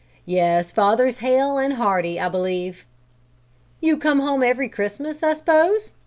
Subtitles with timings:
[0.25, 2.87] Yes, father's hale and hearty, I believe."
[3.81, 5.93] "You come home every Christmas, I s'pose?"